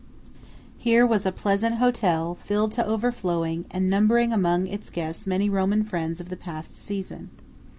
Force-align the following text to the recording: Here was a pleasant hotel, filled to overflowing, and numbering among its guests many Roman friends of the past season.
Here 0.79 1.05
was 1.05 1.27
a 1.27 1.31
pleasant 1.31 1.75
hotel, 1.75 2.33
filled 2.43 2.71
to 2.71 2.83
overflowing, 2.83 3.65
and 3.69 3.87
numbering 3.87 4.33
among 4.33 4.65
its 4.65 4.89
guests 4.89 5.27
many 5.27 5.47
Roman 5.47 5.83
friends 5.83 6.19
of 6.19 6.29
the 6.29 6.35
past 6.37 6.75
season. 6.75 7.29